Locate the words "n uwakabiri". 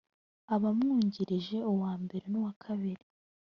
2.31-3.05